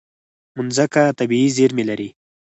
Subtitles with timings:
[0.65, 2.09] مځکه طبیعي زیرمې لري.